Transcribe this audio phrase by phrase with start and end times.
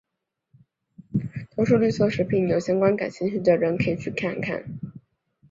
[1.55, 4.63] 都是绿色食品有相关感兴趣的人可以去看看。